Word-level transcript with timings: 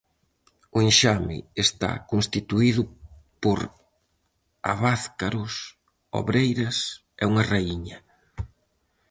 O 0.75 0.77
enxame 0.87 1.37
está 1.65 1.91
constituído 2.11 2.81
por 3.43 3.59
abázcaros, 4.73 5.53
obreiras 6.19 6.77
e 7.21 7.23
unha 7.31 7.43
raíña. 7.51 7.99